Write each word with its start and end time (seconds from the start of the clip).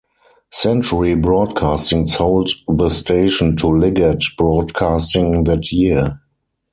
Century 0.49 1.13
Broadcasting 1.13 2.07
sold 2.07 2.49
the 2.67 2.89
station 2.89 3.55
to 3.57 3.67
Liggett 3.67 4.23
Broadcasting 4.35 5.43
that 5.43 5.71
year. 5.71 6.19